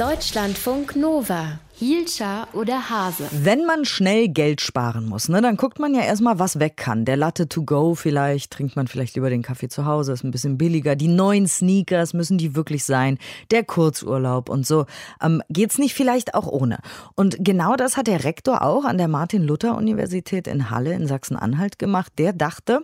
[0.00, 1.60] Deutschlandfunk Nova.
[1.74, 3.28] Hielscher oder Hase?
[3.32, 7.04] Wenn man schnell Geld sparen muss, ne, dann guckt man ja erstmal, was weg kann.
[7.04, 10.30] Der Latte to go vielleicht, trinkt man vielleicht lieber den Kaffee zu Hause, ist ein
[10.30, 10.96] bisschen billiger.
[10.96, 13.18] Die neuen Sneakers, müssen die wirklich sein?
[13.50, 14.86] Der Kurzurlaub und so.
[15.20, 16.78] Ähm, geht's nicht vielleicht auch ohne?
[17.14, 22.14] Und genau das hat der Rektor auch an der Martin-Luther-Universität in Halle in Sachsen-Anhalt gemacht.
[22.16, 22.80] Der dachte,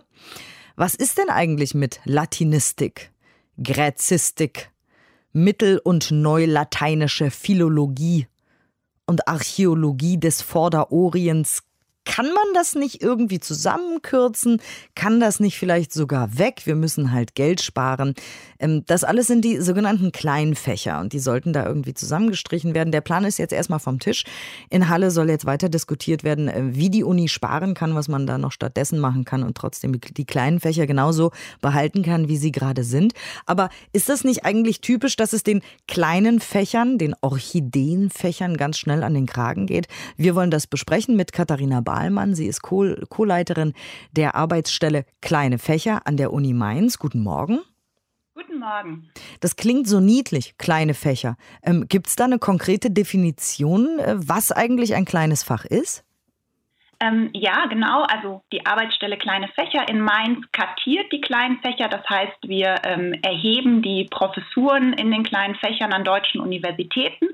[0.75, 3.09] was ist denn eigentlich mit Latinistik,
[3.57, 4.69] Gräzistik,
[5.37, 8.27] mittel- und neulateinische Philologie
[9.05, 11.63] und Archäologie des Vorderorients
[12.07, 14.61] kann man das nicht irgendwie zusammenkürzen?
[14.95, 16.61] Kann das nicht vielleicht sogar weg?
[16.63, 18.15] Wir müssen halt Geld sparen.
[18.59, 22.93] Ähm, das alles sind die sogenannten kleinen Fächer und die sollten da irgendwie zusammengestrichen werden.
[22.93, 24.23] Der Plan ist jetzt erstmal vom Tisch.
[24.69, 28.25] In Halle soll jetzt weiter diskutiert werden, äh, wie die Uni sparen kann, was man
[28.25, 32.53] da noch stattdessen machen kann und trotzdem die kleinen Fächer genauso behalten kann, wie sie
[32.53, 33.13] gerade sind.
[33.45, 39.03] Aber ist das nicht eigentlich typisch, dass es den kleinen Fächern, den Orchideenfächern ganz schnell
[39.03, 39.89] an den Kragen geht?
[40.15, 42.35] Wir wollen das besprechen mit Katharina Bar Dahlmann.
[42.35, 43.73] Sie ist Co-Leiterin
[44.11, 46.99] der Arbeitsstelle Kleine Fächer an der Uni Mainz.
[46.99, 47.59] Guten Morgen.
[48.35, 49.09] Guten Morgen.
[49.39, 51.37] Das klingt so niedlich, kleine Fächer.
[51.63, 56.03] Ähm, Gibt es da eine konkrete Definition, äh, was eigentlich ein kleines Fach ist?
[56.99, 58.03] Ähm, ja, genau.
[58.03, 61.89] Also die Arbeitsstelle Kleine Fächer in Mainz kartiert die kleinen Fächer.
[61.89, 67.27] Das heißt, wir ähm, erheben die Professuren in den kleinen Fächern an deutschen Universitäten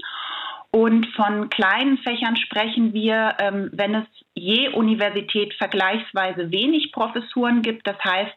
[0.76, 7.86] und von kleinen Fächern sprechen wir, ähm, wenn es je Universität vergleichsweise wenig Professuren gibt.
[7.86, 8.34] Das heißt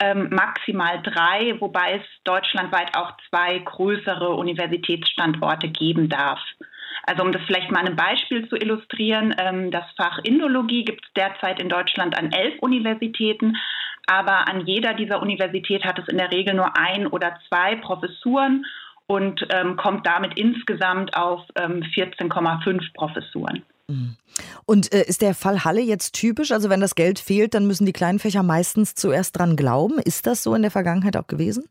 [0.00, 6.40] ähm, maximal drei, wobei es deutschlandweit auch zwei größere Universitätsstandorte geben darf.
[7.02, 11.12] Also um das vielleicht mal ein Beispiel zu illustrieren, ähm, das Fach Indologie gibt es
[11.12, 13.54] derzeit in Deutschland an elf Universitäten,
[14.06, 18.64] aber an jeder dieser Universität hat es in der Regel nur ein oder zwei Professuren
[19.06, 23.62] und ähm, kommt damit insgesamt auf ähm, 14,5 Professuren.
[23.88, 24.16] Mhm.
[24.64, 26.52] Und äh, ist der Fall Halle jetzt typisch?
[26.52, 29.98] Also wenn das Geld fehlt, dann müssen die kleinen Fächer meistens zuerst dran glauben.
[29.98, 31.68] Ist das so in der Vergangenheit auch gewesen?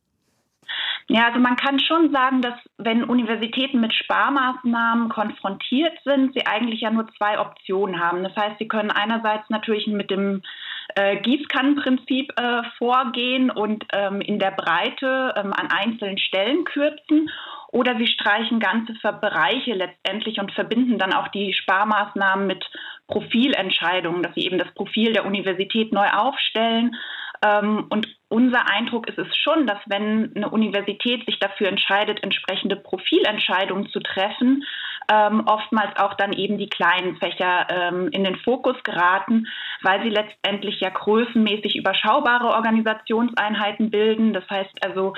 [1.07, 6.81] Ja, also man kann schon sagen, dass wenn Universitäten mit Sparmaßnahmen konfrontiert sind, sie eigentlich
[6.81, 8.23] ja nur zwei Optionen haben.
[8.23, 10.41] Das heißt, sie können einerseits natürlich mit dem
[10.95, 17.29] äh, Gießkannenprinzip äh, vorgehen und ähm, in der Breite ähm, an einzelnen Stellen kürzen.
[17.71, 22.63] Oder sie streichen ganze Bereiche letztendlich und verbinden dann auch die Sparmaßnahmen mit
[23.07, 26.95] Profilentscheidungen, dass sie eben das Profil der Universität neu aufstellen.
[27.45, 32.75] Ähm, und unser Eindruck ist es schon, dass wenn eine Universität sich dafür entscheidet, entsprechende
[32.75, 34.63] Profilentscheidungen zu treffen,
[35.11, 39.47] ähm, oftmals auch dann eben die kleinen Fächer ähm, in den Fokus geraten,
[39.81, 44.33] weil sie letztendlich ja größenmäßig überschaubare Organisationseinheiten bilden.
[44.33, 45.13] Das heißt also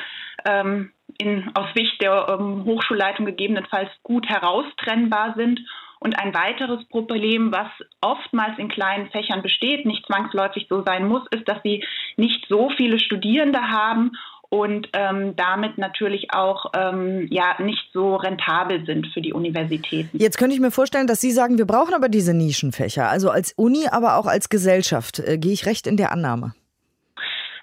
[0.46, 5.62] ähm, in, aus Sicht der ähm, Hochschulleitung gegebenenfalls gut heraustrennbar sind.
[6.00, 7.69] Und ein weiteres Problem, was
[8.02, 11.84] oftmals in kleinen Fächern besteht, nicht zwangsläufig so sein muss, ist, dass sie
[12.18, 14.12] nicht so viele Studierende haben
[14.50, 20.18] und ähm, damit natürlich auch ähm, ja nicht so rentabel sind für die Universitäten.
[20.18, 23.53] Jetzt könnte ich mir vorstellen, dass Sie sagen, wir brauchen aber diese Nischenfächer, also als
[23.53, 25.19] Uni, aber auch als Gesellschaft.
[25.19, 26.53] Äh, gehe ich recht in der Annahme?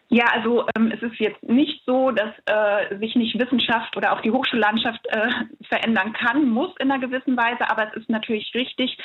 [0.08, 4.20] Ja, also ähm, es ist jetzt nicht so, dass äh, sich nicht Wissenschaft oder auch
[4.20, 5.28] die Hochschullandschaft äh,
[5.66, 8.96] verändern kann, muss in einer gewissen Weise, aber es ist natürlich richtig,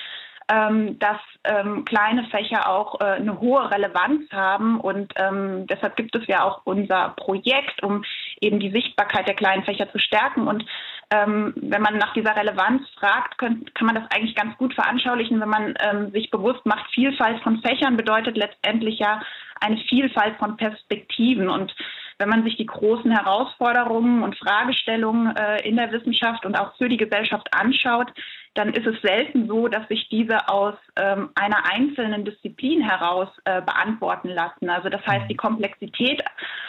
[0.49, 4.79] dass ähm, kleine Fächer auch äh, eine hohe Relevanz haben.
[4.79, 8.03] Und ähm, deshalb gibt es ja auch unser Projekt, um
[8.41, 10.47] eben die Sichtbarkeit der kleinen Fächer zu stärken.
[10.47, 10.65] Und
[11.11, 15.49] ähm, wenn man nach dieser Relevanz fragt, kann man das eigentlich ganz gut veranschaulichen, wenn
[15.49, 19.21] man ähm, sich bewusst macht, Vielfalt von Fächern bedeutet letztendlich ja
[19.61, 21.49] eine Vielfalt von Perspektiven.
[21.49, 21.75] Und
[22.19, 26.89] wenn man sich die großen Herausforderungen und Fragestellungen äh, in der Wissenschaft und auch für
[26.89, 28.11] die Gesellschaft anschaut,
[28.55, 33.61] dann ist es selten so, dass sich diese aus ähm, einer einzelnen Disziplin heraus äh,
[33.61, 34.69] beantworten lassen.
[34.69, 36.21] Also das heißt, die Komplexität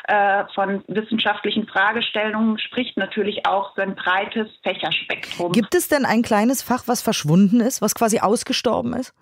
[0.04, 5.52] äh, von wissenschaftlichen Fragestellungen spricht natürlich auch für ein breites Fächerspektrum.
[5.52, 9.12] Gibt es denn ein kleines Fach, was verschwunden ist, was quasi ausgestorben ist?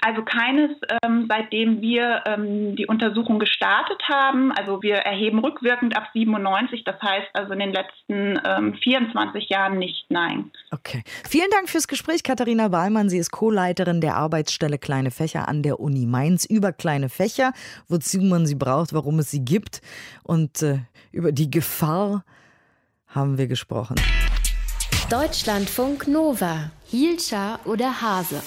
[0.00, 0.70] Also keines,
[1.02, 4.52] ähm, seitdem wir ähm, die Untersuchung gestartet haben.
[4.52, 9.78] Also wir erheben rückwirkend ab 97, das heißt also in den letzten ähm, 24 Jahren
[9.78, 10.52] nicht, nein.
[10.70, 11.02] Okay.
[11.28, 13.08] Vielen Dank fürs Gespräch, Katharina Wahlmann.
[13.08, 17.52] Sie ist Co-Leiterin der Arbeitsstelle Kleine Fächer an der Uni Mainz über kleine Fächer,
[17.88, 19.80] wozu man sie braucht, warum es sie gibt
[20.22, 20.78] und äh,
[21.10, 22.24] über die Gefahr
[23.08, 23.96] haben wir gesprochen.
[25.10, 26.70] Deutschlandfunk Nova.
[26.86, 28.42] Hielscher oder Hase?